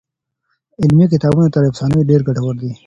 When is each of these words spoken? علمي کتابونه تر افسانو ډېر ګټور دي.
علمي 0.81 1.05
کتابونه 1.13 1.47
تر 1.55 1.61
افسانو 1.69 2.07
ډېر 2.09 2.21
ګټور 2.27 2.55
دي. 2.61 2.71